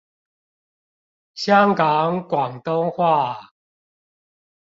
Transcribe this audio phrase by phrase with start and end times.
[1.35, 3.51] 香港廣東話